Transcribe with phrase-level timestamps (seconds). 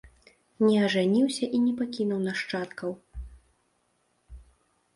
[0.67, 2.91] Не ажаніўся і не пакінуў нашчадкаў.